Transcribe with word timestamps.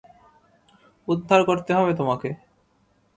উদ্ধার 1.07 1.41
করতে 1.45 1.71
হবে 1.73 1.91
তোমাকে? 1.95 2.29